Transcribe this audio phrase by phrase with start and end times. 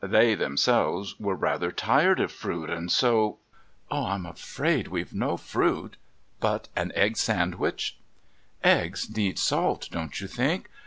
[0.03, 3.37] They themselves were rather tired of fruit, and so
[3.91, 5.95] "I'm afraid we've no fruit,
[6.39, 7.99] but an egg sandwich"
[8.79, 10.71] "Eggs need salt, don't you think?